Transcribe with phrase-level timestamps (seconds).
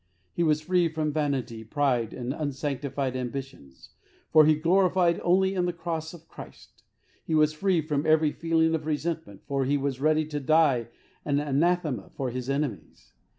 [0.33, 3.91] He was free from vanity, pride, and unsanctified ambitions,
[4.31, 6.81] for he gloried only in the Cross of Christ.
[7.23, 10.87] He was free from every feeling of resentment, for he was ready to die
[11.23, 13.13] an anathema for his enemies.